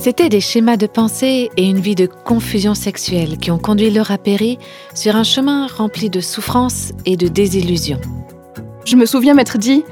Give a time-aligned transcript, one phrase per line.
[0.00, 4.16] C'était des schémas de pensée et une vie de confusion sexuelle qui ont conduit Laura
[4.16, 4.56] Perry
[4.94, 8.00] sur un chemin rempli de souffrance et de désillusion.
[8.84, 9.82] Je me souviens m'être dit,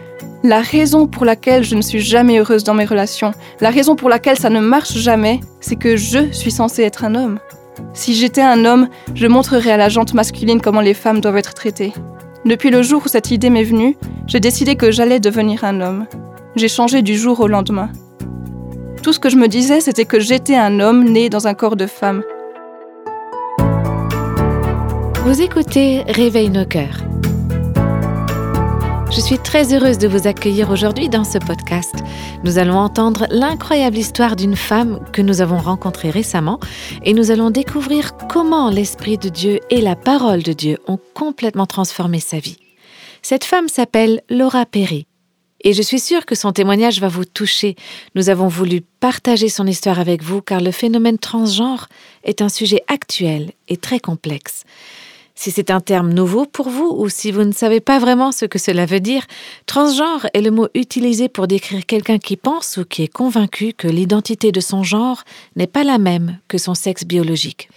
[0.44, 4.08] la raison pour laquelle je ne suis jamais heureuse dans mes relations, la raison pour
[4.08, 7.40] laquelle ça ne marche jamais, c'est que je suis censée être un homme.
[7.92, 11.54] Si j'étais un homme, je montrerais à la jante masculine comment les femmes doivent être
[11.54, 11.92] traitées.
[12.44, 13.96] Depuis le jour où cette idée m'est venue,
[14.28, 16.06] j'ai décidé que j'allais devenir un homme.
[16.54, 17.90] J'ai changé du jour au lendemain.
[19.06, 21.76] Tout ce que je me disais, c'était que j'étais un homme né dans un corps
[21.76, 22.24] de femme.
[25.24, 27.04] Vous écoutez Réveille nos cœurs.
[29.12, 31.94] Je suis très heureuse de vous accueillir aujourd'hui dans ce podcast.
[32.42, 36.58] Nous allons entendre l'incroyable histoire d'une femme que nous avons rencontrée récemment
[37.04, 41.66] et nous allons découvrir comment l'Esprit de Dieu et la parole de Dieu ont complètement
[41.66, 42.58] transformé sa vie.
[43.22, 45.05] Cette femme s'appelle Laura Perry.
[45.62, 47.76] Et je suis sûre que son témoignage va vous toucher.
[48.14, 51.88] Nous avons voulu partager son histoire avec vous car le phénomène transgenre
[52.24, 54.64] est un sujet actuel et très complexe.
[55.38, 58.46] Si c'est un terme nouveau pour vous ou si vous ne savez pas vraiment ce
[58.46, 59.26] que cela veut dire,
[59.66, 63.86] transgenre est le mot utilisé pour décrire quelqu'un qui pense ou qui est convaincu que
[63.86, 65.24] l'identité de son genre
[65.54, 67.68] n'est pas la même que son sexe biologique.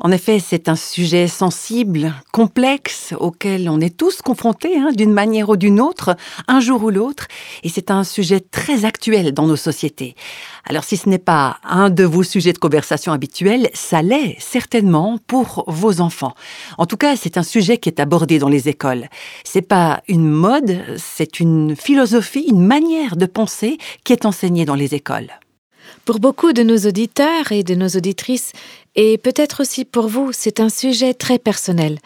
[0.00, 5.50] En effet, c'est un sujet sensible, complexe, auquel on est tous confrontés hein, d'une manière
[5.50, 6.16] ou d'une autre,
[6.48, 7.28] un jour ou l'autre,
[7.62, 10.16] et c'est un sujet très actuel dans nos sociétés.
[10.64, 15.18] Alors si ce n'est pas un de vos sujets de conversation habituels, ça l'est certainement
[15.28, 16.34] pour vos enfants.
[16.76, 19.08] En tout cas, c'est un sujet qui est abordé dans les écoles.
[19.44, 24.74] C'est pas une mode, c'est une philosophie, une manière de penser qui est enseignée dans
[24.74, 25.30] les écoles.
[26.04, 28.52] Pour beaucoup de nos auditeurs et de nos auditrices,
[28.94, 31.98] et peut-être aussi pour vous, c'est un sujet très personnel,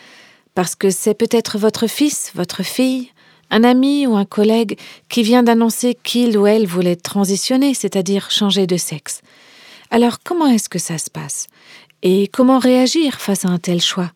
[0.55, 3.11] parce que c'est peut-être votre fils, votre fille,
[3.51, 8.67] un ami ou un collègue qui vient d'annoncer qu'il ou elle voulait transitionner, c'est-à-dire changer
[8.67, 9.23] de sexe.
[9.91, 11.47] Alors comment est-ce que ça se passe?
[12.02, 14.13] Et comment réagir face à un tel choix?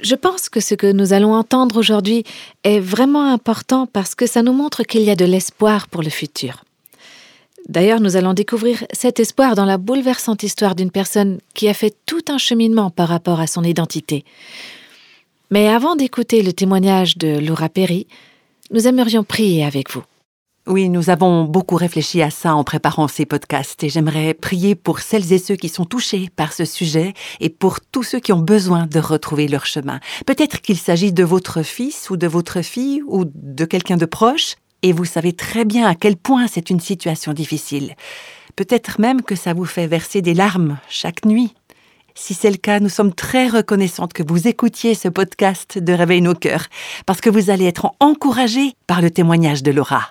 [0.00, 2.24] Je pense que ce que nous allons entendre aujourd'hui
[2.64, 6.10] est vraiment important parce que ça nous montre qu'il y a de l'espoir pour le
[6.10, 6.64] futur.
[7.68, 11.96] D'ailleurs, nous allons découvrir cet espoir dans la bouleversante histoire d'une personne qui a fait
[12.04, 14.24] tout un cheminement par rapport à son identité.
[15.50, 18.06] Mais avant d'écouter le témoignage de Laura Perry,
[18.70, 20.02] nous aimerions prier avec vous.
[20.66, 25.00] Oui, nous avons beaucoup réfléchi à ça en préparant ces podcasts et j'aimerais prier pour
[25.00, 28.40] celles et ceux qui sont touchés par ce sujet et pour tous ceux qui ont
[28.40, 30.00] besoin de retrouver leur chemin.
[30.24, 34.56] Peut-être qu'il s'agit de votre fils ou de votre fille ou de quelqu'un de proche
[34.84, 37.96] et vous savez très bien à quel point c'est une situation difficile.
[38.54, 41.54] Peut-être même que ça vous fait verser des larmes chaque nuit.
[42.14, 46.20] Si c'est le cas, nous sommes très reconnaissantes que vous écoutiez ce podcast de Réveil
[46.20, 46.66] nos cœurs,
[47.06, 50.10] parce que vous allez être encouragés par le témoignage de Laura.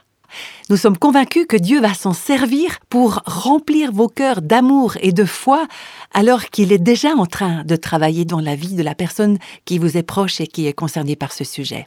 [0.71, 5.23] Nous sommes convaincus que Dieu va s'en servir pour remplir vos cœurs d'amour et de
[5.23, 5.67] foi,
[6.15, 9.77] alors qu'il est déjà en train de travailler dans la vie de la personne qui
[9.77, 11.85] vous est proche et qui est concernée par ce sujet.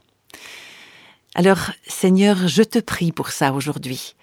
[1.38, 4.14] Alors, Seigneur, je te prie pour ça aujourd'hui.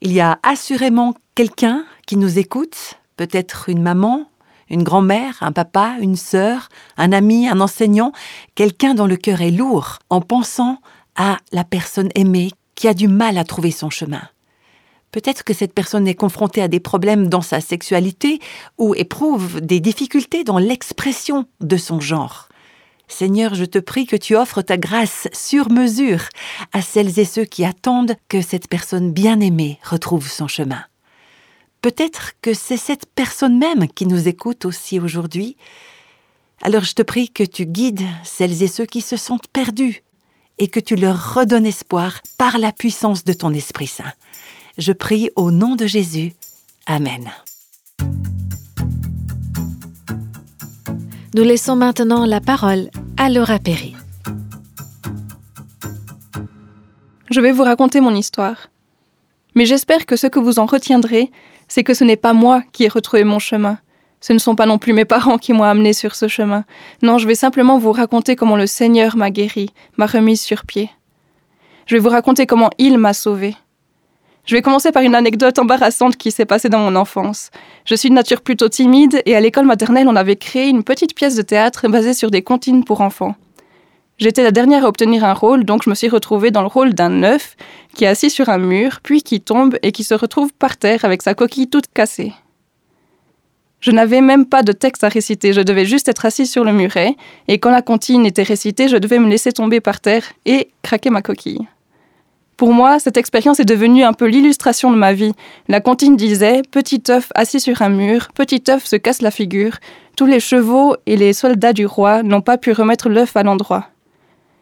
[0.00, 4.28] Il y a assurément quelqu'un qui nous écoute, peut-être une maman,
[4.68, 8.10] une grand-mère, un papa, une sœur, un ami, un enseignant,
[8.56, 10.80] quelqu'un dont le cœur est lourd en pensant
[11.14, 14.22] à la personne aimée qui a du mal à trouver son chemin.
[15.12, 18.40] Peut-être que cette personne est confrontée à des problèmes dans sa sexualité
[18.76, 22.45] ou éprouve des difficultés dans l'expression de son genre.
[23.08, 26.24] Seigneur, je te prie que tu offres ta grâce sur mesure
[26.72, 30.84] à celles et ceux qui attendent que cette personne bien-aimée retrouve son chemin.
[31.82, 35.56] Peut-être que c'est cette personne même qui nous écoute aussi aujourd'hui.
[36.62, 40.02] Alors je te prie que tu guides celles et ceux qui se sentent perdus
[40.58, 44.12] et que tu leur redonnes espoir par la puissance de ton Esprit Saint.
[44.78, 46.32] Je prie au nom de Jésus.
[46.86, 47.30] Amen.
[51.36, 52.88] Nous laissons maintenant la parole
[53.18, 53.94] à Laura Perry.
[57.30, 58.70] Je vais vous raconter mon histoire.
[59.54, 61.30] Mais j'espère que ce que vous en retiendrez,
[61.68, 63.76] c'est que ce n'est pas moi qui ai retrouvé mon chemin.
[64.22, 66.64] Ce ne sont pas non plus mes parents qui m'ont amené sur ce chemin.
[67.02, 69.68] Non, je vais simplement vous raconter comment le Seigneur m'a guéri,
[69.98, 70.88] m'a remise sur pied.
[71.84, 73.54] Je vais vous raconter comment il m'a sauvé.
[74.46, 77.50] Je vais commencer par une anecdote embarrassante qui s'est passée dans mon enfance.
[77.84, 81.16] Je suis de nature plutôt timide et à l'école maternelle, on avait créé une petite
[81.16, 83.34] pièce de théâtre basée sur des comptines pour enfants.
[84.18, 86.94] J'étais la dernière à obtenir un rôle, donc je me suis retrouvée dans le rôle
[86.94, 87.56] d'un œuf
[87.96, 91.04] qui est assis sur un mur, puis qui tombe et qui se retrouve par terre
[91.04, 92.32] avec sa coquille toute cassée.
[93.80, 96.72] Je n'avais même pas de texte à réciter, je devais juste être assis sur le
[96.72, 97.16] muret,
[97.48, 101.10] et quand la comptine était récitée, je devais me laisser tomber par terre et craquer
[101.10, 101.66] ma coquille.
[102.56, 105.34] Pour moi, cette expérience est devenue un peu l'illustration de ma vie.
[105.68, 109.76] La comptine disait Petit œuf assis sur un mur, petit œuf se casse la figure.
[110.16, 113.88] Tous les chevaux et les soldats du roi n'ont pas pu remettre l'œuf à l'endroit.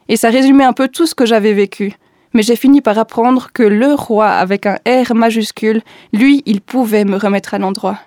[0.08, 1.92] Et ça résumait un peu tout ce que j'avais vécu.
[2.32, 5.82] Mais j'ai fini par apprendre que le roi, avec un R majuscule,
[6.12, 8.00] lui, il pouvait me remettre à l'endroit.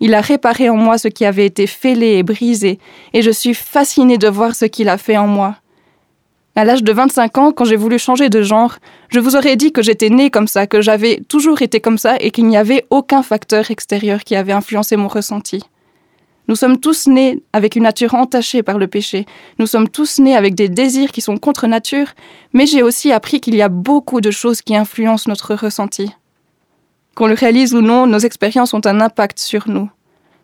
[0.00, 2.80] Il a réparé en moi ce qui avait été fêlé et brisé,
[3.14, 5.54] et je suis fascinée de voir ce qu'il a fait en moi.
[6.58, 8.76] À l'âge de 25 ans, quand j'ai voulu changer de genre,
[9.10, 12.16] je vous aurais dit que j'étais née comme ça, que j'avais toujours été comme ça
[12.18, 15.62] et qu'il n'y avait aucun facteur extérieur qui avait influencé mon ressenti.
[16.48, 19.26] Nous sommes tous nés avec une nature entachée par le péché.
[19.58, 22.08] Nous sommes tous nés avec des désirs qui sont contre nature,
[22.54, 26.10] mais j'ai aussi appris qu'il y a beaucoup de choses qui influencent notre ressenti.
[27.14, 29.90] Qu'on le réalise ou non, nos expériences ont un impact sur nous.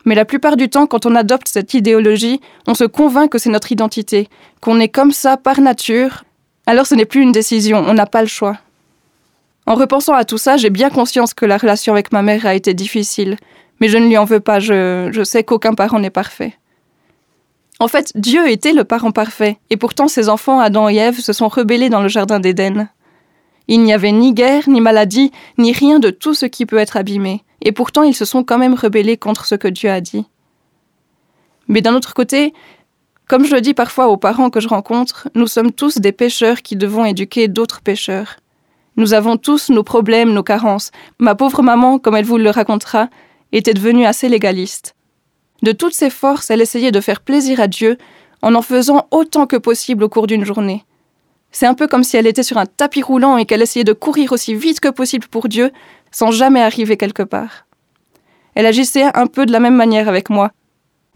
[0.05, 3.51] Mais la plupart du temps, quand on adopte cette idéologie, on se convainc que c'est
[3.51, 4.29] notre identité,
[4.61, 6.25] qu'on est comme ça par nature.
[6.67, 8.59] Alors ce n'est plus une décision, on n'a pas le choix.
[9.67, 12.55] En repensant à tout ça, j'ai bien conscience que la relation avec ma mère a
[12.55, 13.37] été difficile,
[13.81, 16.55] mais je ne lui en veux pas, je, sais qu'aucun parent n'est parfait.
[17.79, 21.33] En fait, Dieu était le parent parfait, et pourtant ses enfants, Adam et Ève, se
[21.33, 22.89] sont rebellés dans le Jardin d'Éden.
[23.69, 26.97] Il n'y avait ni guerre, ni maladie, ni rien de tout ce qui peut être
[26.97, 30.27] abîmé, et pourtant ils se sont quand même rebellés contre ce que Dieu a dit.
[31.69, 32.53] Mais d'un autre côté,
[33.29, 36.63] comme je le dis parfois aux parents que je rencontre, nous sommes tous des pécheurs
[36.63, 38.37] qui devons éduquer d'autres pécheurs.
[38.97, 40.91] Nous avons tous nos problèmes, nos carences.
[41.19, 43.09] Ma pauvre maman, comme elle vous le racontera,
[43.53, 44.95] était devenue assez légaliste.
[45.63, 47.97] De toutes ses forces, elle essayait de faire plaisir à Dieu
[48.43, 50.85] en en faisant autant que possible au cours d'une journée.
[51.53, 53.93] C'est un peu comme si elle était sur un tapis roulant et qu'elle essayait de
[53.93, 55.71] courir aussi vite que possible pour Dieu,
[56.11, 57.67] sans jamais arriver quelque part.
[58.55, 60.51] Elle agissait un peu de la même manière avec moi.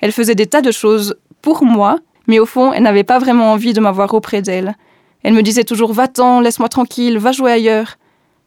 [0.01, 3.53] Elle faisait des tas de choses pour moi, mais au fond, elle n'avait pas vraiment
[3.53, 4.77] envie de m'avoir auprès d'elle.
[5.23, 7.97] Elle me disait toujours Va-t'en, laisse-moi tranquille, va jouer ailleurs.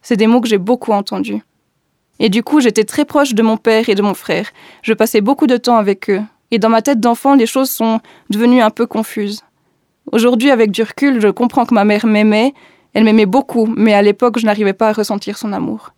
[0.00, 1.42] C'est des mots que j'ai beaucoup entendus.
[2.20, 4.50] Et du coup, j'étais très proche de mon père et de mon frère.
[4.82, 6.22] Je passais beaucoup de temps avec eux.
[6.50, 9.42] Et dans ma tête d'enfant, les choses sont devenues un peu confuses.
[10.12, 12.52] Aujourd'hui, avec du recul, je comprends que ma mère m'aimait,
[12.94, 15.92] elle m'aimait beaucoup, mais à l'époque, je n'arrivais pas à ressentir son amour.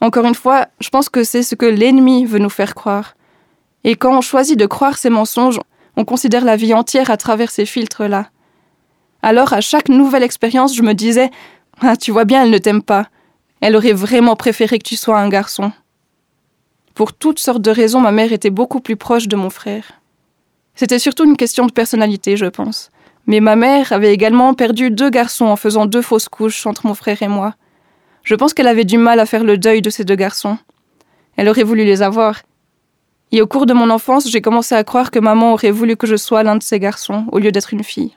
[0.00, 3.16] Encore une fois, je pense que c'est ce que l'ennemi veut nous faire croire.
[3.82, 5.58] Et quand on choisit de croire ces mensonges,
[5.96, 8.30] on considère la vie entière à travers ces filtres-là.
[9.22, 11.30] Alors, à chaque nouvelle expérience, je me disais
[11.80, 13.08] Ah, tu vois bien, elle ne t'aime pas.
[13.60, 15.72] Elle aurait vraiment préféré que tu sois un garçon.
[16.94, 19.97] Pour toutes sortes de raisons, ma mère était beaucoup plus proche de mon frère.
[20.78, 22.92] C'était surtout une question de personnalité, je pense.
[23.26, 26.94] Mais ma mère avait également perdu deux garçons en faisant deux fausses couches entre mon
[26.94, 27.54] frère et moi.
[28.22, 30.56] Je pense qu'elle avait du mal à faire le deuil de ces deux garçons.
[31.36, 32.42] Elle aurait voulu les avoir.
[33.32, 36.06] Et au cours de mon enfance, j'ai commencé à croire que maman aurait voulu que
[36.06, 38.16] je sois l'un de ces garçons, au lieu d'être une fille.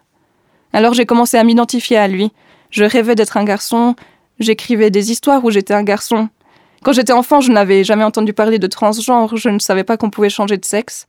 [0.72, 2.32] Alors j'ai commencé à m'identifier à lui.
[2.70, 3.96] Je rêvais d'être un garçon,
[4.40, 6.30] j'écrivais des histoires où j'étais un garçon.
[6.84, 10.12] Quand j'étais enfant, je n'avais jamais entendu parler de transgenre, je ne savais pas qu'on
[10.12, 11.08] pouvait changer de sexe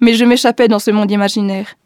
[0.00, 1.76] mais je m'échappais dans ce monde imaginaire.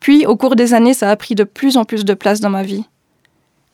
[0.00, 2.50] Puis, au cours des années, ça a pris de plus en plus de place dans
[2.50, 2.84] ma vie.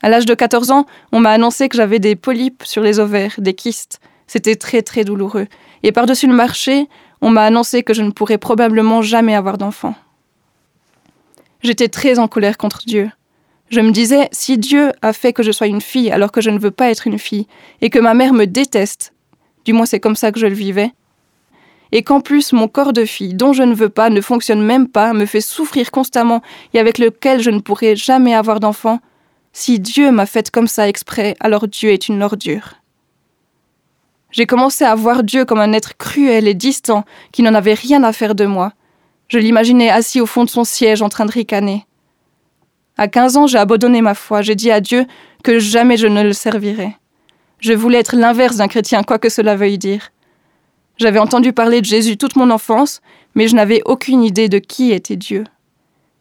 [0.02, 3.34] À l'âge de 14 ans, on m'a annoncé que j'avais des polypes sur les ovaires,
[3.38, 4.00] des kystes.
[4.26, 5.46] C'était très très douloureux.
[5.82, 6.88] Et par-dessus le marché,
[7.20, 9.94] on m'a annoncé que je ne pourrais probablement jamais avoir d'enfant.
[11.62, 13.10] J'étais très en colère contre Dieu.
[13.70, 16.50] Je me disais, si Dieu a fait que je sois une fille alors que je
[16.50, 17.46] ne veux pas être une fille,
[17.80, 19.12] et que ma mère me déteste,
[19.64, 20.92] du moins c'est comme ça que je le vivais,
[21.92, 24.88] et qu'en plus mon corps de fille, dont je ne veux pas, ne fonctionne même
[24.88, 26.42] pas, me fait souffrir constamment
[26.74, 29.00] et avec lequel je ne pourrai jamais avoir d'enfant,
[29.52, 32.74] si Dieu m'a faite comme ça exprès, alors Dieu est une ordure.
[34.30, 38.02] J'ai commencé à voir Dieu comme un être cruel et distant qui n'en avait rien
[38.04, 38.72] à faire de moi.
[39.28, 41.86] Je l'imaginais assis au fond de son siège en train de ricaner.
[42.98, 44.42] À 15 ans, j'ai abandonné ma foi.
[44.42, 45.06] J'ai dit à Dieu
[45.42, 46.96] que jamais je ne le servirais.
[47.60, 50.10] Je voulais être l'inverse d'un chrétien, quoi que cela veuille dire.
[50.98, 53.00] J'avais entendu parler de Jésus toute mon enfance,
[53.34, 55.44] mais je n'avais aucune idée de qui était Dieu.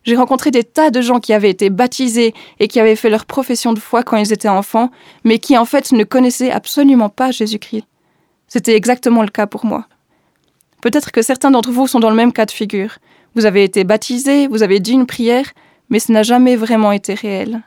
[0.03, 3.25] J'ai rencontré des tas de gens qui avaient été baptisés et qui avaient fait leur
[3.25, 4.91] profession de foi quand ils étaient enfants,
[5.23, 7.85] mais qui en fait ne connaissaient absolument pas Jésus-Christ.
[8.47, 9.87] C'était exactement le cas pour moi.
[10.81, 12.99] Peut-être que certains d'entre vous sont dans le même cas de figure.
[13.33, 15.51] Vous avez été baptisés, vous avez dit une prière,
[15.89, 17.63] mais ce n'a jamais vraiment été réel.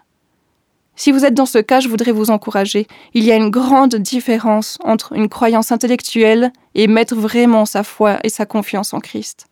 [0.98, 2.88] Si vous êtes dans ce cas, je voudrais vous encourager.
[3.14, 8.18] Il y a une grande différence entre une croyance intellectuelle et mettre vraiment sa foi
[8.24, 9.46] et sa confiance en Christ.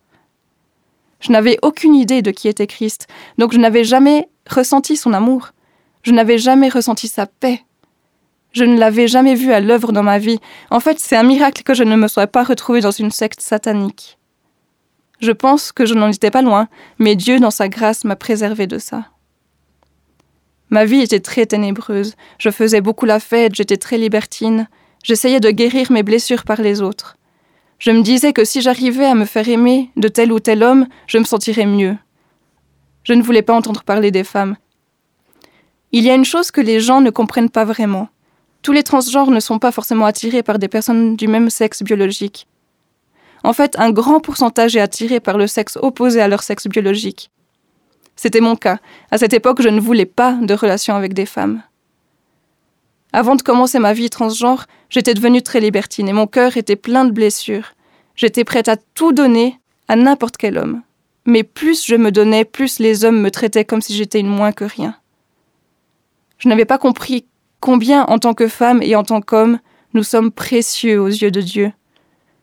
[1.21, 3.07] Je n'avais aucune idée de qui était Christ,
[3.39, 5.53] donc je n'avais jamais ressenti son amour.
[6.03, 7.63] Je n'avais jamais ressenti sa paix.
[8.51, 10.41] Je ne l'avais jamais vu à l'œuvre dans ma vie.
[10.71, 13.41] En fait, c'est un miracle que je ne me sois pas retrouvée dans une secte
[13.41, 14.19] satanique.
[15.21, 16.67] Je pense que je n'en étais pas loin,
[16.99, 19.05] mais Dieu, dans sa grâce, m'a préservé de ça.
[20.71, 22.15] Ma vie était très ténébreuse.
[22.39, 24.69] Je faisais beaucoup la fête, j'étais très libertine.
[25.05, 27.17] J'essayais de guérir mes blessures par les autres.
[27.79, 30.87] Je me disais que si j'arrivais à me faire aimer de tel ou tel homme,
[31.07, 31.97] je me sentirais mieux.
[33.05, 34.57] Je ne voulais pas entendre parler des femmes.
[35.93, 38.09] Il y a une chose que les gens ne comprennent pas vraiment.
[38.63, 42.49] Tous les transgenres ne sont pas forcément attirés par des personnes du même sexe biologique.
[43.45, 47.31] En fait, un grand pourcentage est attiré par le sexe opposé à leur sexe biologique.
[48.17, 48.79] C'était mon cas.
[49.11, 51.63] À cette époque, je ne voulais pas de relation avec des femmes.
[53.13, 57.05] Avant de commencer ma vie transgenre, j'étais devenue très libertine et mon cœur était plein
[57.05, 57.73] de blessures.
[58.15, 59.59] J'étais prête à tout donner
[59.89, 60.83] à n'importe quel homme.
[61.27, 64.53] Mais plus je me donnais, plus les hommes me traitaient comme si j'étais une moins
[64.53, 64.97] que rien.
[66.39, 67.27] Je n'avais pas compris
[67.61, 69.59] combien, en tant que femme et en tant qu'homme,
[69.95, 71.73] nous sommes précieux aux yeux de Dieu.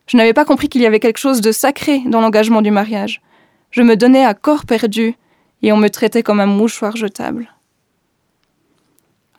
[0.07, 3.21] Je n'avais pas compris qu'il y avait quelque chose de sacré dans l'engagement du mariage.
[3.71, 5.15] Je me donnais à corps perdu
[5.63, 7.49] et on me traitait comme un mouchoir jetable.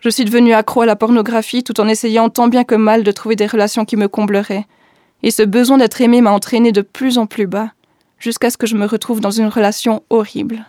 [0.00, 3.12] Je suis devenue accro à la pornographie tout en essayant tant bien que mal de
[3.12, 4.66] trouver des relations qui me combleraient.
[5.22, 7.70] Et ce besoin d'être aimé m'a entraîné de plus en plus bas,
[8.18, 10.66] jusqu'à ce que je me retrouve dans une relation horrible.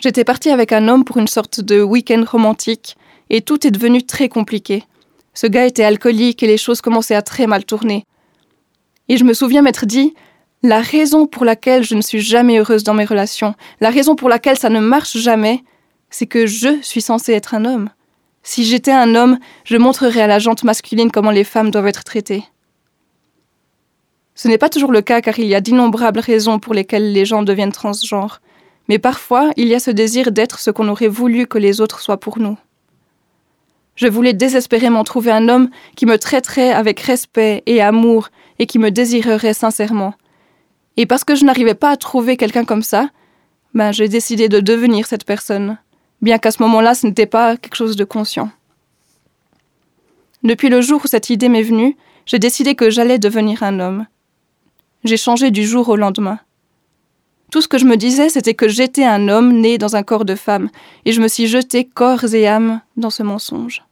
[0.00, 2.96] J'étais partie avec un homme pour une sorte de week-end romantique,
[3.30, 4.84] et tout est devenu très compliqué.
[5.32, 8.04] Ce gars était alcoolique et les choses commençaient à très mal tourner.
[9.08, 10.14] Et je me souviens m'être dit,
[10.64, 14.30] la raison pour laquelle je ne suis jamais heureuse dans mes relations, la raison pour
[14.30, 15.62] laquelle ça ne marche jamais,
[16.08, 17.90] c'est que je suis censée être un homme.
[18.42, 22.02] Si j'étais un homme, je montrerais à la jante masculine comment les femmes doivent être
[22.02, 22.44] traitées.
[24.34, 27.26] Ce n'est pas toujours le cas car il y a d'innombrables raisons pour lesquelles les
[27.26, 28.40] gens deviennent transgenres,
[28.88, 32.00] mais parfois il y a ce désir d'être ce qu'on aurait voulu que les autres
[32.00, 32.56] soient pour nous.
[33.96, 38.78] Je voulais désespérément trouver un homme qui me traiterait avec respect et amour et qui
[38.78, 40.14] me désirerait sincèrement.
[40.96, 43.08] Et parce que je n'arrivais pas à trouver quelqu'un comme ça,
[43.74, 45.78] ben j'ai décidé de devenir cette personne,
[46.22, 48.50] bien qu'à ce moment-là ce n'était pas quelque chose de conscient.
[50.44, 51.96] Depuis le jour où cette idée m'est venue,
[52.26, 54.06] j'ai décidé que j'allais devenir un homme.
[55.02, 56.38] J'ai changé du jour au lendemain.
[57.50, 60.24] Tout ce que je me disais, c'était que j'étais un homme né dans un corps
[60.24, 60.70] de femme,
[61.04, 63.84] et je me suis jeté corps et âme dans ce mensonge.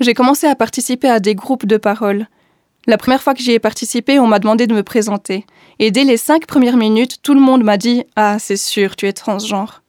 [0.00, 2.28] J'ai commencé à participer à des groupes de parole,
[2.86, 5.44] la première fois que j'y ai participé, on m'a demandé de me présenter.
[5.78, 9.06] Et dès les cinq premières minutes, tout le monde m'a dit Ah, c'est sûr, tu
[9.06, 9.82] es transgenre.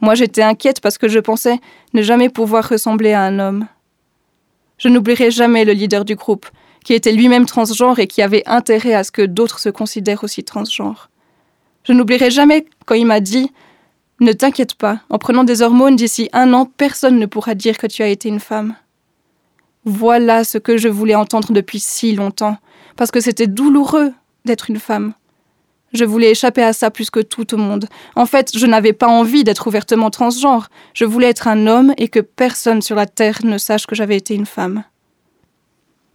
[0.00, 1.58] Moi, j'étais inquiète parce que je pensais
[1.94, 3.66] ne jamais pouvoir ressembler à un homme.
[4.78, 6.46] Je n'oublierai jamais le leader du groupe,
[6.84, 10.44] qui était lui-même transgenre et qui avait intérêt à ce que d'autres se considèrent aussi
[10.44, 11.10] transgenres.
[11.84, 13.50] Je n'oublierai jamais quand il m'a dit
[14.20, 17.86] Ne t'inquiète pas, en prenant des hormones d'ici un an, personne ne pourra dire que
[17.86, 18.74] tu as été une femme.
[19.84, 22.58] Voilà ce que je voulais entendre depuis si longtemps,
[22.96, 24.12] parce que c'était douloureux
[24.44, 25.14] d'être une femme.
[25.92, 27.86] Je voulais échapper à ça plus que tout au monde.
[28.14, 30.68] En fait, je n'avais pas envie d'être ouvertement transgenre.
[30.94, 34.16] Je voulais être un homme et que personne sur la Terre ne sache que j'avais
[34.16, 34.84] été une femme.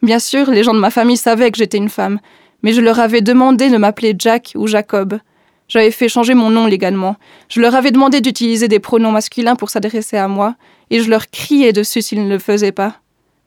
[0.02, 2.20] Bien sûr, les gens de ma famille savaient que j'étais une femme,
[2.62, 5.20] mais je leur avais demandé de m'appeler Jack ou Jacob.
[5.68, 7.16] J'avais fait changer mon nom légalement.
[7.50, 10.56] Je leur avais demandé d'utiliser des pronoms masculins pour s'adresser à moi,
[10.92, 13.02] et je leur criais dessus s'ils ne le faisaient pas.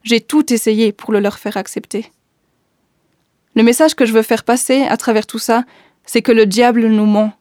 [0.09, 2.11] J'ai tout essayé pour le leur faire accepter.
[3.55, 5.65] Le message que je veux faire passer à travers tout ça,
[6.07, 7.35] c'est que le diable nous ment.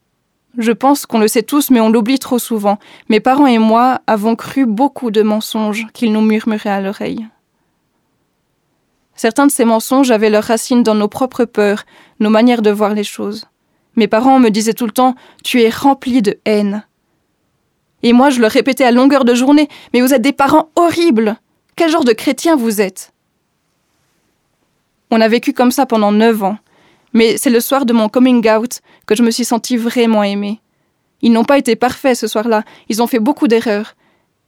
[0.58, 2.78] Je pense qu'on le sait tous, mais on l'oublie trop souvent.
[3.08, 7.26] Mes parents et moi avons cru beaucoup de mensonges qu'ils nous murmuraient à l'oreille.
[9.16, 11.86] Certains de ces mensonges avaient leurs racines dans nos propres peurs,
[12.20, 13.46] nos manières de voir les choses.
[13.96, 16.86] Mes parents me disaient tout le temps Tu es rempli de haine.
[18.04, 21.38] Et moi, je leur répétais à longueur de journée Mais vous êtes des parents horribles
[21.78, 23.14] quel genre de chrétien vous êtes?
[25.12, 26.58] On a vécu comme ça pendant neuf ans,
[27.14, 30.60] mais c'est le soir de mon coming out que je me suis sentie vraiment aimée.
[31.22, 33.96] Ils n'ont pas été parfaits ce soir-là, ils ont fait beaucoup d'erreurs,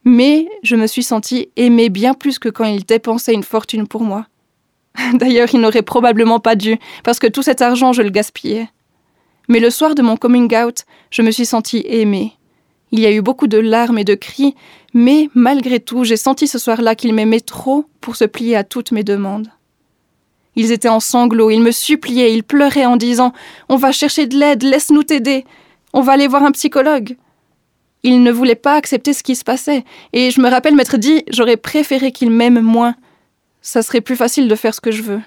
[0.04, 4.02] mais je me suis sentie aimée bien plus que quand ils dépensaient une fortune pour
[4.02, 4.26] moi.
[5.14, 8.68] D'ailleurs, ils n'auraient probablement pas dû, parce que tout cet argent, je le gaspillais.
[9.48, 12.34] Mais le soir de mon coming out, je me suis sentie aimée.
[12.92, 14.56] Il y a eu beaucoup de larmes et de cris,
[14.94, 18.92] mais malgré tout, j'ai senti ce soir-là qu'ils m'aimaient trop pour se plier à toutes
[18.92, 19.50] mes demandes.
[20.56, 23.34] Ils étaient en sanglots, ils me suppliaient, ils pleuraient en disant
[23.70, 25.46] On va chercher de l'aide, laisse-nous t'aider,
[25.94, 27.16] on va aller voir un psychologue.
[28.04, 31.24] Ils ne voulaient pas accepter ce qui se passait, et je me rappelle m'être dit
[31.30, 32.96] J'aurais préféré qu'ils m'aiment moins.
[33.62, 35.22] Ça serait plus facile de faire ce que je veux.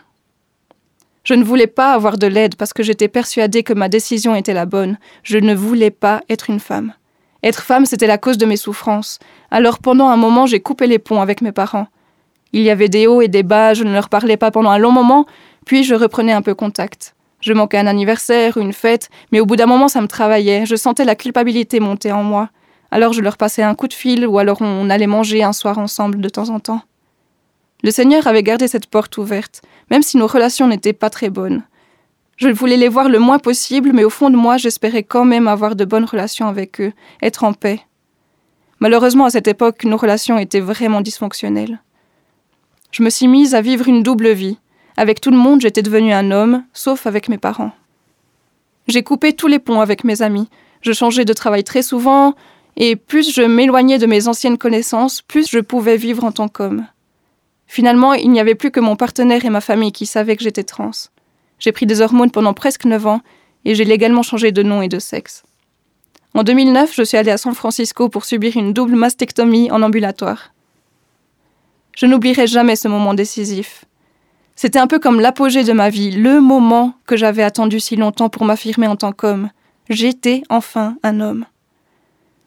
[1.24, 4.54] Je ne voulais pas avoir de l'aide parce que j'étais persuadée que ma décision était
[4.54, 4.98] la bonne.
[5.22, 6.94] Je ne voulais pas être une femme.
[7.42, 9.18] Être femme, c'était la cause de mes souffrances.
[9.50, 11.88] Alors pendant un moment, j'ai coupé les ponts avec mes parents.
[12.52, 14.78] Il y avait des hauts et des bas, je ne leur parlais pas pendant un
[14.78, 15.26] long moment,
[15.64, 17.14] puis je reprenais un peu contact.
[17.40, 20.76] Je manquais un anniversaire, une fête, mais au bout d'un moment, ça me travaillait, je
[20.76, 22.50] sentais la culpabilité monter en moi.
[22.92, 25.78] Alors je leur passais un coup de fil ou alors on allait manger un soir
[25.78, 26.82] ensemble de temps en temps.
[27.82, 31.62] Le Seigneur avait gardé cette porte ouverte, même si nos relations n'étaient pas très bonnes.
[32.42, 35.46] Je voulais les voir le moins possible, mais au fond de moi, j'espérais quand même
[35.46, 37.82] avoir de bonnes relations avec eux, être en paix.
[38.80, 41.80] Malheureusement, à cette époque, nos relations étaient vraiment dysfonctionnelles.
[42.90, 44.58] Je me suis mise à vivre une double vie.
[44.96, 47.70] Avec tout le monde, j'étais devenue un homme, sauf avec mes parents.
[48.88, 50.48] J'ai coupé tous les ponts avec mes amis.
[50.80, 52.34] Je changeais de travail très souvent,
[52.74, 56.88] et plus je m'éloignais de mes anciennes connaissances, plus je pouvais vivre en tant qu'homme.
[57.68, 60.64] Finalement, il n'y avait plus que mon partenaire et ma famille qui savaient que j'étais
[60.64, 60.90] trans.
[61.62, 63.20] J'ai pris des hormones pendant presque 9 ans,
[63.64, 65.44] et j'ai légalement changé de nom et de sexe.
[66.34, 70.52] En 2009, je suis allée à San Francisco pour subir une double mastectomie en ambulatoire.
[71.96, 73.84] Je n'oublierai jamais ce moment décisif.
[74.56, 78.28] C'était un peu comme l'apogée de ma vie, le moment que j'avais attendu si longtemps
[78.28, 79.50] pour m'affirmer en tant qu'homme.
[79.88, 81.46] J'étais enfin un homme.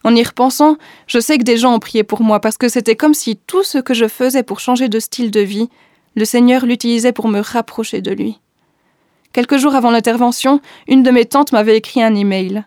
[0.03, 0.75] En y repensant,
[1.07, 3.63] je sais que des gens ont prié pour moi parce que c'était comme si tout
[3.63, 5.69] ce que je faisais pour changer de style de vie,
[6.15, 8.39] le Seigneur l'utilisait pour me rapprocher de lui.
[9.35, 12.63] Quelques jours avant l'intervention, une de mes tantes m'avait écrit un email.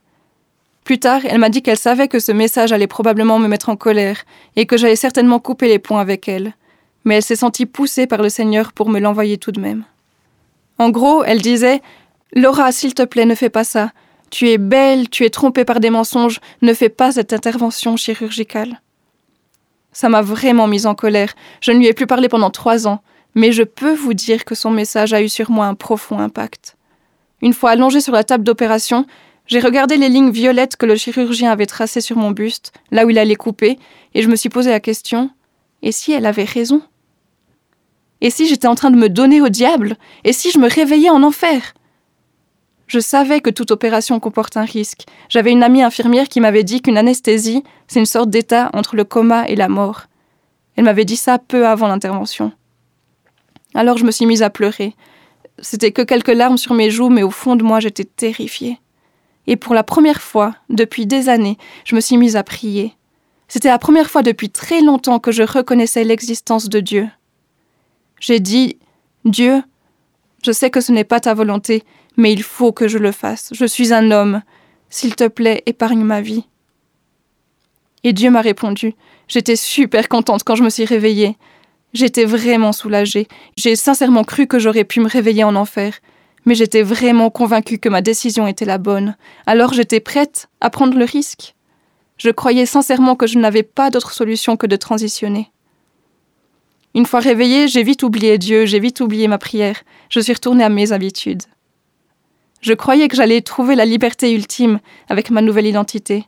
[0.84, 3.76] Plus tard, elle m'a dit qu'elle savait que ce message allait probablement me mettre en
[3.76, 6.52] colère et que j'allais certainement couper les ponts avec elle
[7.08, 9.84] mais elle s'est sentie poussée par le Seigneur pour me l'envoyer tout de même.
[10.78, 11.80] En gros, elle disait
[12.34, 13.92] Laura, s'il te plaît, ne fais pas ça.
[14.30, 18.82] Tu es belle, tu es trompée par des mensonges, ne fais pas cette intervention chirurgicale.
[19.90, 21.32] Ça m'a vraiment mise en colère.
[21.62, 23.00] Je ne lui ai plus parlé pendant trois ans,
[23.34, 26.76] mais je peux vous dire que son message a eu sur moi un profond impact.
[27.42, 29.06] Une fois allongée sur la table d'opération,
[29.46, 33.10] j'ai regardé les lignes violettes que le chirurgien avait tracées sur mon buste, là où
[33.10, 33.78] il allait couper,
[34.14, 35.30] et je me suis posé la question
[35.82, 36.82] et si elle avait raison?
[38.20, 39.96] Et si j'étais en train de me donner au diable?
[40.24, 41.74] Et si je me réveillais en enfer?
[42.88, 45.04] Je savais que toute opération comporte un risque.
[45.28, 49.04] J'avais une amie infirmière qui m'avait dit qu'une anesthésie, c'est une sorte d'état entre le
[49.04, 50.06] coma et la mort.
[50.74, 52.52] Elle m'avait dit ça peu avant l'intervention.
[53.74, 54.94] Alors je me suis mise à pleurer.
[55.60, 58.78] C'était que quelques larmes sur mes joues, mais au fond de moi j'étais terrifiée.
[59.46, 62.94] Et pour la première fois, depuis des années, je me suis mise à prier.
[63.48, 67.08] C'était la première fois depuis très longtemps que je reconnaissais l'existence de Dieu.
[68.20, 68.78] J'ai dit
[69.24, 69.62] Dieu,
[70.44, 71.82] je sais que ce n'est pas ta volonté,
[72.16, 73.50] mais il faut que je le fasse.
[73.52, 74.42] Je suis un homme.
[74.90, 76.44] S'il te plaît, épargne ma vie.
[78.04, 78.94] Et Dieu m'a répondu.
[79.28, 81.36] J'étais super contente quand je me suis réveillée.
[81.94, 83.28] J'étais vraiment soulagée.
[83.56, 85.94] J'ai sincèrement cru que j'aurais pu me réveiller en enfer.
[86.44, 89.16] Mais j'étais vraiment convaincue que ma décision était la bonne.
[89.46, 91.54] Alors j'étais prête à prendre le risque.
[92.16, 95.50] Je croyais sincèrement que je n'avais pas d'autre solution que de transitionner.
[96.94, 100.64] Une fois réveillée, j'ai vite oublié Dieu, j'ai vite oublié ma prière, je suis retournée
[100.64, 101.42] à mes habitudes.
[102.60, 106.24] Je croyais que j'allais trouver la liberté ultime avec ma nouvelle identité.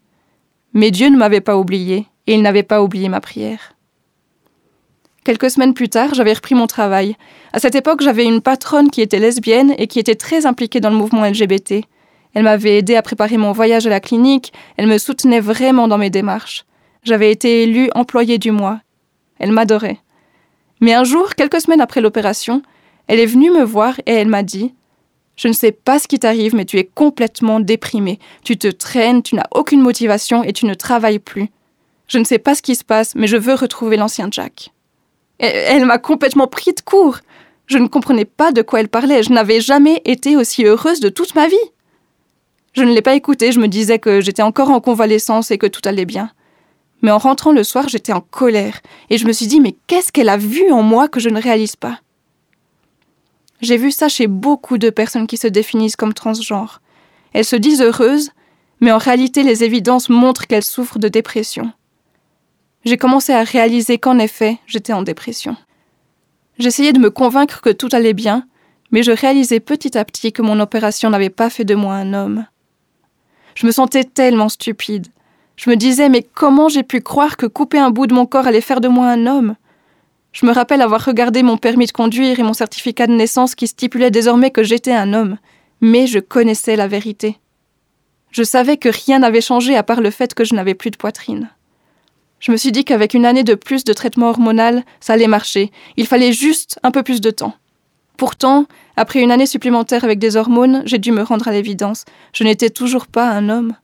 [0.75, 3.75] Mais Dieu ne m'avait pas oublié, et il n'avait pas oublié ma prière.
[5.25, 7.17] Quelques semaines plus tard, j'avais repris mon travail.
[7.53, 10.89] À cette époque, j'avais une patronne qui était lesbienne et qui était très impliquée dans
[10.89, 11.83] le mouvement LGBT.
[12.33, 15.99] Elle m'avait aidé à préparer mon voyage à la clinique, elle me soutenait vraiment dans
[15.99, 16.65] mes démarches.
[17.03, 18.81] J'avais été élue employée du mois.
[19.39, 19.99] Elle m'adorait.
[20.81, 22.63] Mais un jour, quelques semaines après l'opération,
[23.07, 24.75] elle est venue me voir et elle m'a dit
[25.37, 28.19] Je ne sais pas ce qui t'arrive, mais tu es complètement déprimée.
[28.45, 31.49] Tu te traînes, tu n'as aucune motivation et tu ne travailles plus.
[32.07, 34.71] Je ne sais pas ce qui se passe, mais je veux retrouver l'ancien Jack.
[35.41, 37.19] Elle m'a complètement pris de court.
[37.67, 39.23] Je ne comprenais pas de quoi elle parlait.
[39.23, 41.57] Je n'avais jamais été aussi heureuse de toute ma vie.
[42.73, 45.67] Je ne l'ai pas écouté, je me disais que j'étais encore en convalescence et que
[45.67, 46.31] tout allait bien.
[47.03, 50.13] Mais en rentrant le soir, j'étais en colère, et je me suis dit, mais qu'est-ce
[50.13, 51.99] qu'elle a vu en moi que je ne réalise pas?
[53.61, 56.81] J'ai vu ça chez beaucoup de personnes qui se définissent comme transgenres.
[57.33, 58.31] Elles se disent heureuses,
[58.81, 61.73] mais en réalité les évidences montrent qu'elles souffrent de dépression.
[62.85, 65.57] J'ai commencé à réaliser qu'en effet, j'étais en dépression.
[66.59, 68.47] J'essayais de me convaincre que tout allait bien,
[68.91, 72.15] mais je réalisais petit à petit que mon opération n'avait pas fait de moi un
[72.15, 72.47] homme.
[73.55, 75.09] Je me sentais tellement stupide.
[75.57, 78.47] Je me disais, mais comment j'ai pu croire que couper un bout de mon corps
[78.47, 79.57] allait faire de moi un homme?
[80.33, 83.67] Je me rappelle avoir regardé mon permis de conduire et mon certificat de naissance qui
[83.67, 85.37] stipulait désormais que j'étais un homme,
[85.83, 87.39] mais je connaissais la vérité.
[88.31, 90.97] Je savais que rien n'avait changé à part le fait que je n'avais plus de
[90.97, 91.51] poitrine.
[92.41, 95.71] Je me suis dit qu'avec une année de plus de traitement hormonal, ça allait marcher.
[95.97, 97.55] Il fallait juste un peu plus de temps.
[98.17, 102.05] Pourtant, après une année supplémentaire avec des hormones, j'ai dû me rendre à l'évidence.
[102.33, 103.77] Je n'étais toujours pas un homme.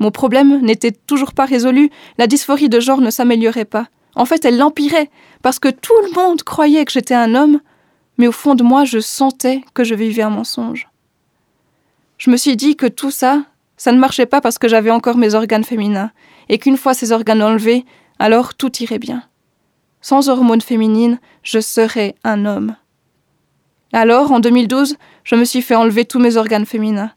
[0.00, 3.86] Mon problème n'était toujours pas résolu, la dysphorie de genre ne s'améliorait pas.
[4.16, 5.10] En fait, elle l'empirait,
[5.42, 7.60] parce que tout le monde croyait que j'étais un homme,
[8.18, 10.88] mais au fond de moi, je sentais que je vivais un mensonge.
[12.18, 13.44] Je me suis dit que tout ça,
[13.82, 16.12] ça ne marchait pas parce que j'avais encore mes organes féminins,
[16.48, 17.84] et qu'une fois ces organes enlevés,
[18.20, 19.24] alors tout irait bien.
[20.00, 22.76] Sans hormones féminines, je serais un homme.
[23.92, 27.10] Alors, en 2012, je me suis fait enlever tous mes organes féminins.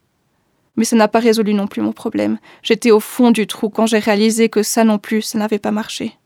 [0.75, 2.39] Mais ça n'a pas résolu non plus mon problème.
[2.63, 5.69] J'étais au fond du trou quand j'ai réalisé que ça non plus, ça n'avait pas
[5.69, 6.17] marché.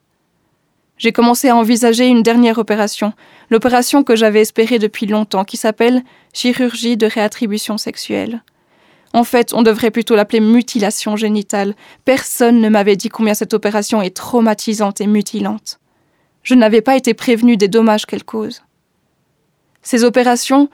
[0.98, 3.12] J'ai commencé à envisager une dernière opération,
[3.50, 8.42] l'opération que j'avais espérée depuis longtemps, qui s'appelle chirurgie de réattribution sexuelle.
[9.14, 11.76] En fait, on devrait plutôt l'appeler mutilation génitale.
[12.06, 15.80] Personne ne m'avait dit combien cette opération est traumatisante et mutilante.
[16.44, 18.62] Je n'avais pas été prévenue des dommages qu'elle cause.
[19.82, 20.70] Ces opérations,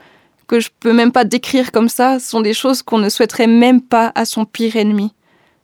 [0.46, 3.80] que je peux même pas décrire comme ça, sont des choses qu'on ne souhaiterait même
[3.80, 5.12] pas à son pire ennemi.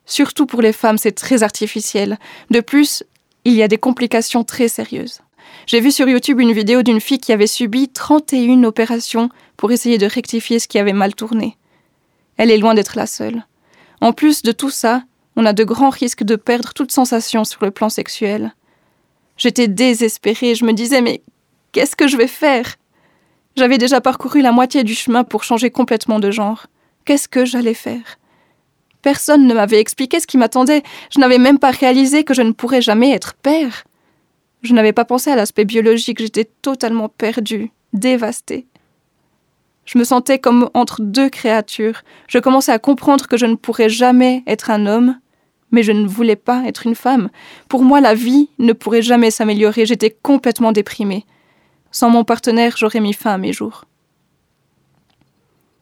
[0.07, 2.19] Surtout pour les femmes, c'est très artificiel.
[2.51, 3.05] De plus,
[3.45, 5.21] il y a des complications très sérieuses.
[5.67, 9.99] J'ai vu sur YouTube une vidéo d'une fille qui avait subi 31 opérations pour essayer
[9.99, 11.57] de rectifier ce qui avait mal tourné.
[12.37, 13.45] Elle est loin d'être la seule.
[14.01, 15.05] En plus de tout ça,
[15.37, 18.55] on a de grands risques de perdre toute sensation sur le plan sexuel.
[19.37, 21.23] J'étais désespérée, je me disais mais
[21.73, 22.77] qu'est-ce que je vais faire?
[23.57, 26.67] J'avais déjà parcouru la moitié du chemin pour changer complètement de genre.
[27.05, 28.19] Qu'est-ce que j'allais faire?
[29.03, 32.53] Personne ne m'avait expliqué ce qui m'attendait, je n'avais même pas réalisé que je ne
[32.53, 33.85] pourrais jamais être père.
[34.63, 38.67] Je n'avais pas pensé à l'aspect biologique, j'étais totalement perdue, dévastée.
[39.85, 42.03] Je me sentais comme entre deux créatures.
[42.29, 45.19] Je commençais à comprendre que je ne pourrais jamais être un homme,
[45.71, 47.31] mais je ne voulais pas être une femme.
[47.69, 49.87] Pour moi, la vie ne pourrait jamais s'améliorer.
[49.87, 51.27] J'étais complètement déprimée.
[51.91, 53.85] Sans mon partenaire, j'aurais mis fin à mes jours.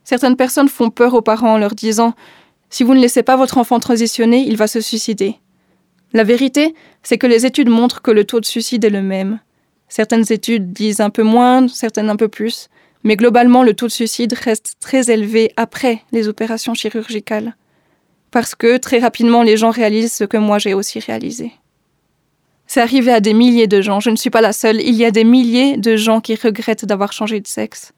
[0.04, 2.14] Certaines personnes font peur aux parents en leur disant
[2.70, 5.36] Si vous ne laissez pas votre enfant transitionner, il va se suicider.
[6.12, 9.40] La vérité, c'est que les études montrent que le taux de suicide est le même.
[9.88, 12.68] Certaines études disent un peu moins, certaines un peu plus
[13.04, 17.56] mais globalement le taux de suicide reste très élevé après les opérations chirurgicales,
[18.30, 21.52] parce que très rapidement les gens réalisent ce que moi j'ai aussi réalisé.
[22.66, 25.04] C'est arrivé à des milliers de gens, je ne suis pas la seule, il y
[25.04, 27.92] a des milliers de gens qui regrettent d'avoir changé de sexe.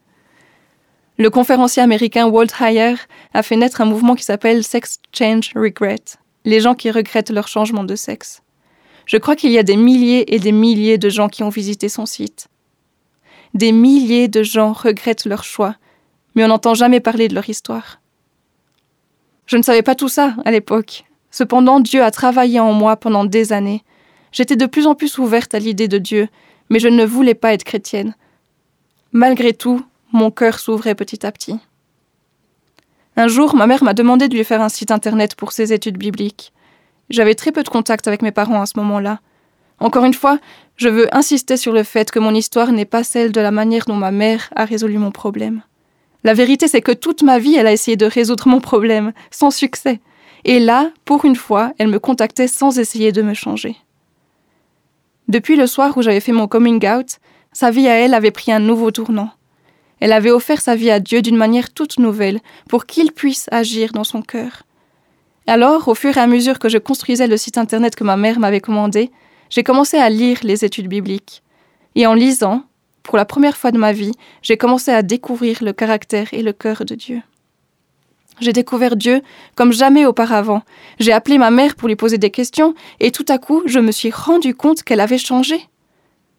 [1.18, 2.94] Le conférencier américain Walt Heyer
[3.34, 6.02] a fait naître un mouvement qui s'appelle Sex Change Regret,
[6.44, 8.42] les gens qui regrettent leur changement de sexe.
[9.04, 11.88] Je crois qu'il y a des milliers et des milliers de gens qui ont visité
[11.88, 12.48] son site.
[13.54, 15.76] Des milliers de gens regrettent leur choix,
[16.34, 18.00] mais on n'entend jamais parler de leur histoire.
[19.46, 21.04] Je ne savais pas tout ça à l'époque.
[21.30, 23.82] Cependant, Dieu a travaillé en moi pendant des années.
[24.32, 26.28] J'étais de plus en plus ouverte à l'idée de Dieu,
[26.70, 28.14] mais je ne voulais pas être chrétienne.
[29.12, 31.58] Malgré tout, mon cœur s'ouvrait petit à petit.
[33.16, 35.98] Un jour, ma mère m'a demandé de lui faire un site internet pour ses études
[35.98, 36.52] bibliques.
[37.10, 39.20] J'avais très peu de contact avec mes parents à ce moment-là.
[39.82, 40.38] Encore une fois,
[40.76, 43.84] je veux insister sur le fait que mon histoire n'est pas celle de la manière
[43.84, 45.62] dont ma mère a résolu mon problème.
[46.22, 49.50] La vérité, c'est que toute ma vie, elle a essayé de résoudre mon problème, sans
[49.50, 50.00] succès.
[50.44, 53.74] Et là, pour une fois, elle me contactait sans essayer de me changer.
[55.26, 57.18] Depuis le soir où j'avais fait mon coming out,
[57.52, 59.30] sa vie à elle avait pris un nouveau tournant.
[59.98, 63.90] Elle avait offert sa vie à Dieu d'une manière toute nouvelle, pour qu'il puisse agir
[63.92, 64.62] dans son cœur.
[65.48, 68.38] Alors, au fur et à mesure que je construisais le site internet que ma mère
[68.38, 69.10] m'avait commandé,
[69.52, 71.42] j'ai commencé à lire les études bibliques.
[71.94, 72.62] Et en lisant,
[73.02, 76.54] pour la première fois de ma vie, j'ai commencé à découvrir le caractère et le
[76.54, 77.20] cœur de Dieu.
[78.40, 79.20] J'ai découvert Dieu
[79.54, 80.62] comme jamais auparavant.
[80.98, 83.92] J'ai appelé ma mère pour lui poser des questions et tout à coup, je me
[83.92, 85.60] suis rendu compte qu'elle avait changé.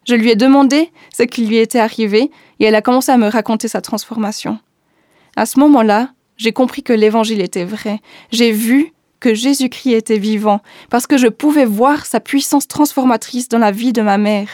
[0.08, 3.28] Je lui ai demandé ce qui lui était arrivé et elle a commencé à me
[3.28, 4.58] raconter sa transformation.
[5.36, 8.00] À ce moment-là, j'ai compris que l'évangile était vrai.
[8.32, 8.92] J'ai vu
[9.32, 10.60] Jésus-Christ était vivant,
[10.90, 14.48] parce que je pouvais voir sa puissance transformatrice dans la vie de ma mère.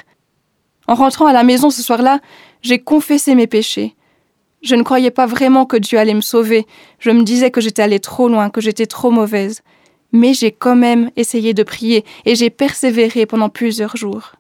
[0.87, 2.21] En rentrant à la maison ce soir-là,
[2.63, 3.97] j'ai confessé mes péchés.
[4.63, 6.67] Je ne croyais pas vraiment que Dieu allait me sauver,
[6.99, 9.63] je me disais que j'étais allée trop loin, que j'étais trop mauvaise.
[10.13, 14.33] Mais j'ai quand même essayé de prier et j'ai persévéré pendant plusieurs jours.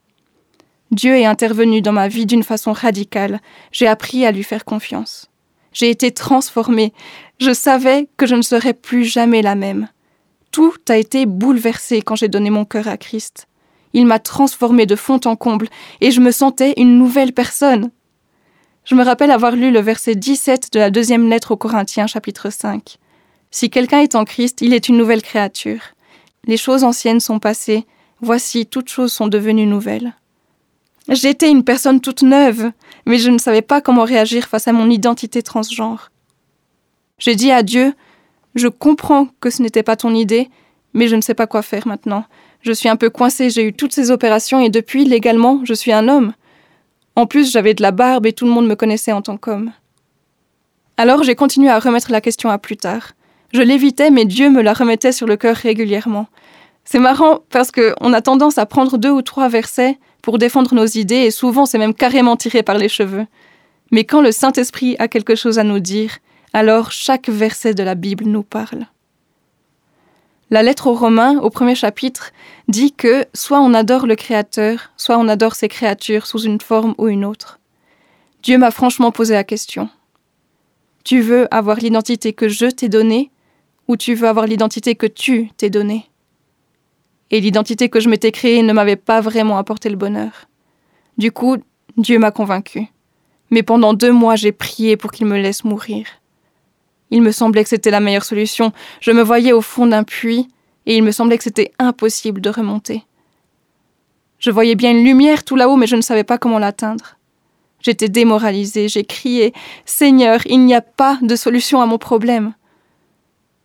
[0.90, 3.40] Dieu est intervenu dans ma vie d'une façon radicale,
[3.70, 5.30] j'ai appris à lui faire confiance.
[5.72, 6.92] J'ai été transformée,
[7.38, 9.88] je savais que je ne serais plus jamais la même.
[10.52, 13.46] Tout a été bouleversé quand j'ai donné mon cœur à Christ.
[13.92, 15.68] Il m'a transformé de fond en comble
[16.00, 17.90] et je me sentais une nouvelle personne.
[18.84, 22.50] Je me rappelle avoir lu le verset 17 de la deuxième lettre aux Corinthiens chapitre
[22.50, 22.98] 5.
[23.50, 25.80] Si quelqu'un est en Christ, il est une nouvelle créature.
[26.46, 27.86] Les choses anciennes sont passées,
[28.20, 30.14] voici toutes choses sont devenues nouvelles.
[31.08, 32.70] J'étais une personne toute neuve,
[33.06, 36.10] mais je ne savais pas comment réagir face à mon identité transgenre.
[37.18, 37.94] J'ai dit à Dieu
[38.54, 40.48] je comprends que ce n'était pas ton idée,
[40.94, 42.24] mais je ne sais pas quoi faire maintenant.
[42.62, 45.92] Je suis un peu coincée, j'ai eu toutes ces opérations et depuis, légalement, je suis
[45.92, 46.32] un homme.
[47.16, 49.72] En plus, j'avais de la barbe et tout le monde me connaissait en tant qu'homme.
[50.96, 53.12] Alors j'ai continué à remettre la question à plus tard.
[53.54, 56.26] Je l'évitais, mais Dieu me la remettait sur le cœur régulièrement.
[56.84, 60.84] C'est marrant parce qu'on a tendance à prendre deux ou trois versets pour défendre nos
[60.84, 63.26] idées et souvent c'est même carrément tiré par les cheveux.
[63.92, 66.18] Mais quand le Saint-Esprit a quelque chose à nous dire,
[66.52, 68.86] alors chaque verset de la Bible nous parle.
[70.50, 72.32] La lettre aux Romains, au premier chapitre,
[72.66, 76.94] dit que soit on adore le Créateur, soit on adore ses créatures sous une forme
[76.98, 77.60] ou une autre.
[78.42, 79.88] Dieu m'a franchement posé la question.
[81.04, 83.30] Tu veux avoir l'identité que je t'ai donnée
[83.86, 86.10] ou tu veux avoir l'identité que tu t'es donnée?
[87.30, 90.48] Et l'identité que je m'étais créée ne m'avait pas vraiment apporté le bonheur.
[91.16, 91.58] Du coup,
[91.96, 92.88] Dieu m'a convaincu.
[93.50, 96.06] Mais pendant deux mois, j'ai prié pour qu'il me laisse mourir.
[97.10, 98.72] Il me semblait que c'était la meilleure solution.
[99.00, 100.48] Je me voyais au fond d'un puits
[100.86, 103.04] et il me semblait que c'était impossible de remonter.
[104.38, 107.16] Je voyais bien une lumière tout là-haut, mais je ne savais pas comment l'atteindre.
[107.82, 109.52] J'étais démoralisée, j'ai crié
[109.84, 112.54] Seigneur, il n'y a pas de solution à mon problème.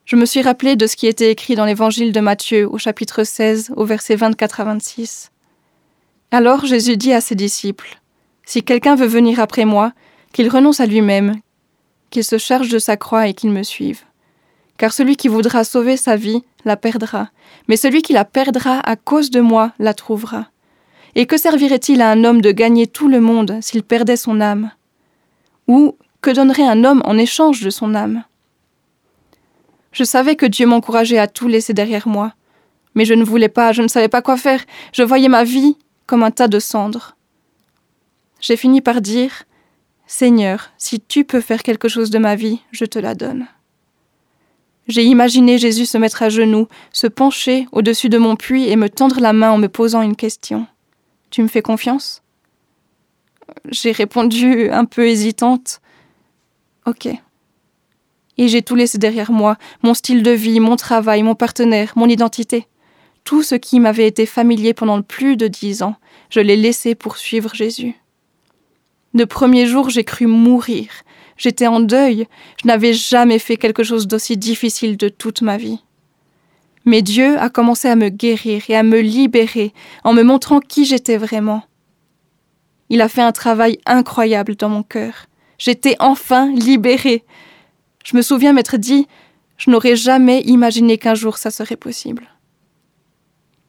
[0.05, 3.23] Je me suis rappelé de ce qui était écrit dans l'évangile de Matthieu au chapitre
[3.23, 5.31] 16 au verset 24 à 26.
[6.31, 7.99] Alors Jésus dit à ses disciples
[8.45, 9.93] Si quelqu'un veut venir après moi,
[10.31, 11.35] qu'il renonce à lui-même,
[12.15, 14.03] qu'il se charge de sa croix et qu'il me suive.
[14.77, 17.27] Car celui qui voudra sauver sa vie la perdra,
[17.67, 20.47] mais celui qui la perdra à cause de moi la trouvera.
[21.15, 24.71] Et que servirait-il à un homme de gagner tout le monde s'il perdait son âme?
[25.67, 28.23] Ou que donnerait un homme en échange de son âme?
[29.91, 32.31] Je savais que Dieu m'encourageait à tout laisser derrière moi,
[32.93, 35.75] mais je ne voulais pas, je ne savais pas quoi faire, je voyais ma vie
[36.05, 37.17] comme un tas de cendres.
[38.39, 39.43] J'ai fini par dire
[40.07, 43.47] Seigneur, si tu peux faire quelque chose de ma vie, je te la donne.
[44.87, 48.89] J'ai imaginé Jésus se mettre à genoux, se pencher au-dessus de mon puits et me
[48.89, 50.67] tendre la main en me posant une question.
[51.31, 52.21] Tu me fais confiance?
[53.69, 55.81] J'ai répondu un peu hésitante.
[56.85, 57.07] Ok.
[58.37, 62.07] Et j'ai tout laissé derrière moi, mon style de vie, mon travail, mon partenaire, mon
[62.07, 62.67] identité.
[63.23, 65.95] Tout ce qui m'avait été familier pendant plus de dix ans,
[66.29, 67.95] je l'ai laissé pour suivre Jésus.
[69.15, 70.89] Le premier jour, j'ai cru mourir.
[71.37, 72.27] J'étais en deuil.
[72.61, 75.79] Je n'avais jamais fait quelque chose d'aussi difficile de toute ma vie.
[76.83, 79.71] Mais Dieu a commencé à me guérir et à me libérer
[80.03, 81.63] en me montrant qui j'étais vraiment.
[82.89, 85.27] Il a fait un travail incroyable dans mon cœur.
[85.57, 87.23] J'étais enfin libérée.
[88.03, 89.07] Je me souviens m'être dit
[89.55, 92.27] Je n'aurais jamais imaginé qu'un jour ça serait possible.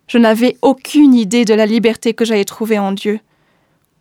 [0.08, 3.20] Je n'avais aucune idée de la liberté que j'allais trouver en Dieu.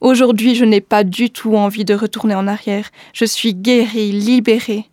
[0.05, 2.91] Aujourd'hui, je n'ai pas du tout envie de retourner en arrière.
[3.11, 4.85] Je suis guérie, libérée.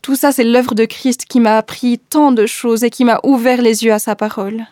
[0.00, 3.20] Tout ça, c'est l'œuvre de Christ qui m'a appris tant de choses et qui m'a
[3.22, 4.64] ouvert les yeux à sa parole.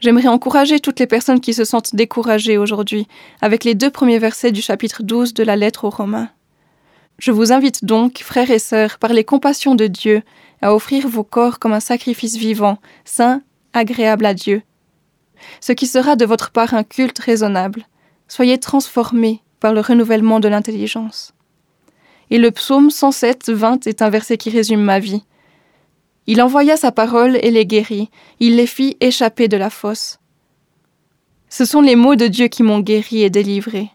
[0.00, 3.06] J'aimerais encourager toutes les personnes qui se sentent découragées aujourd'hui
[3.40, 6.30] avec les deux premiers versets du chapitre 12 de la lettre aux Romains.
[7.20, 10.22] Je vous invite donc, frères et sœurs, par les compassions de Dieu,
[10.62, 13.40] à offrir vos corps comme un sacrifice vivant, saint,
[13.72, 14.62] agréable à Dieu,
[15.60, 17.86] ce qui sera de votre part un culte raisonnable.
[18.28, 21.34] Soyez transformés par le renouvellement de l'intelligence.
[22.30, 25.24] Et le psaume 107, 20 est un verset qui résume ma vie.
[26.26, 30.18] Il envoya sa parole et les guérit, il les fit échapper de la fosse.
[31.48, 33.90] Ce sont les mots de Dieu qui m'ont guéri et délivré.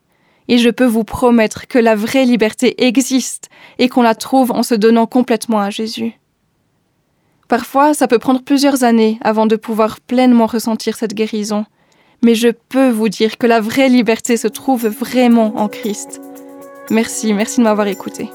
[0.48, 4.64] Et je peux vous promettre que la vraie liberté existe et qu'on la trouve en
[4.64, 6.20] se donnant complètement à Jésus.
[7.48, 11.66] Parfois, ça peut prendre plusieurs années avant de pouvoir pleinement ressentir cette guérison,
[12.24, 16.22] mais je peux vous dire que la vraie liberté se trouve vraiment en Christ.
[16.90, 18.30] Merci, merci de m'avoir écouté.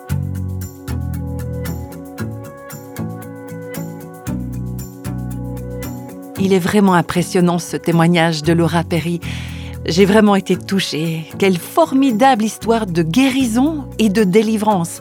[6.40, 9.20] Il est vraiment impressionnant ce témoignage de Laura Perry.
[9.86, 11.24] J'ai vraiment été touchée.
[11.38, 15.00] Quelle formidable histoire de guérison et de délivrance.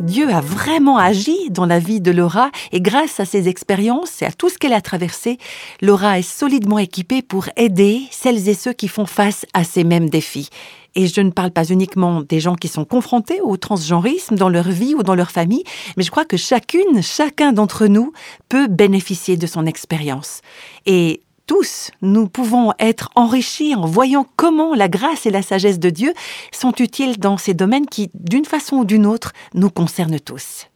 [0.00, 4.26] Dieu a vraiment agi dans la vie de Laura et grâce à ses expériences et
[4.26, 5.38] à tout ce qu'elle a traversé,
[5.82, 10.08] Laura est solidement équipée pour aider celles et ceux qui font face à ces mêmes
[10.08, 10.50] défis.
[10.94, 14.68] Et je ne parle pas uniquement des gens qui sont confrontés au transgenrisme dans leur
[14.68, 15.64] vie ou dans leur famille,
[15.96, 18.12] mais je crois que chacune, chacun d'entre nous
[18.48, 20.42] peut bénéficier de son expérience.
[20.86, 25.88] Et tous, nous pouvons être enrichis en voyant comment la grâce et la sagesse de
[25.88, 26.12] Dieu
[26.52, 30.66] sont utiles dans ces domaines qui, d'une façon ou d'une autre, nous concernent tous.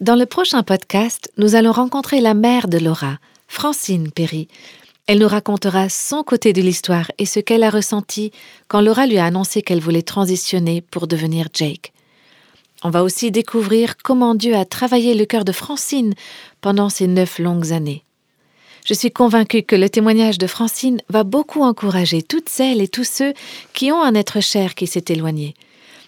[0.00, 4.48] Dans le prochain podcast, nous allons rencontrer la mère de Laura, Francine Perry.
[5.06, 8.32] Elle nous racontera son côté de l'histoire et ce qu'elle a ressenti
[8.68, 11.92] quand Laura lui a annoncé qu'elle voulait transitionner pour devenir Jake.
[12.82, 16.14] On va aussi découvrir comment Dieu a travaillé le cœur de Francine
[16.62, 18.02] pendant ces neuf longues années.
[18.84, 23.04] Je suis convaincue que le témoignage de Francine va beaucoup encourager toutes celles et tous
[23.04, 23.32] ceux
[23.72, 25.54] qui ont un être cher qui s'est éloigné.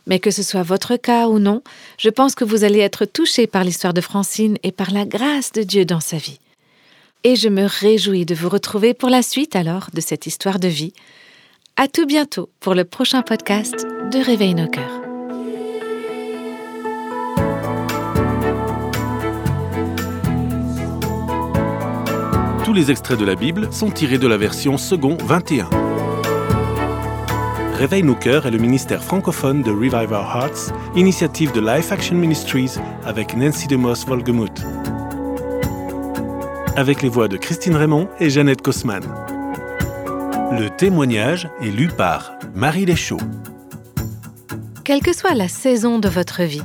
[0.06, 1.62] Mais que ce soit votre cas ou non,
[1.98, 5.52] je pense que vous allez être touché par l'histoire de Francine et par la grâce
[5.52, 6.38] de Dieu dans sa vie.
[7.24, 10.68] Et je me réjouis de vous retrouver pour la suite alors de cette histoire de
[10.68, 10.92] vie.
[11.76, 15.05] À tout bientôt pour le prochain podcast de Réveil nos cœurs.
[22.66, 25.70] Tous les extraits de la Bible sont tirés de la version second 21.
[27.74, 32.16] Réveille nos cœurs est le ministère francophone de Revive Our Hearts, initiative de Life Action
[32.16, 32.72] Ministries
[33.04, 34.64] avec Nancy DeMoss Volgemuth.
[36.74, 39.04] Avec les voix de Christine Raymond et Jeannette Kosman.
[40.50, 43.20] Le témoignage est lu par Marie Deschaux.
[44.82, 46.64] Quelle que soit la saison de votre vie,